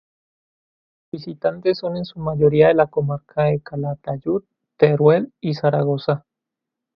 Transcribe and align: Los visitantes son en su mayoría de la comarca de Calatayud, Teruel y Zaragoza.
Los 1.11 1.25
visitantes 1.27 1.77
son 1.77 1.95
en 1.95 2.05
su 2.05 2.17
mayoría 2.19 2.69
de 2.69 2.73
la 2.73 2.87
comarca 2.87 3.43
de 3.43 3.59
Calatayud, 3.61 4.41
Teruel 4.75 5.31
y 5.41 5.53
Zaragoza. 5.53 6.25